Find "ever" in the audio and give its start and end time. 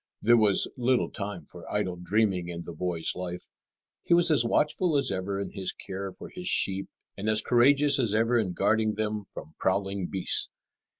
5.11-5.39, 8.15-8.35